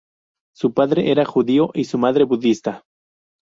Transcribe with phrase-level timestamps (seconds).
[0.55, 2.83] Su padre era judío y su madre budista.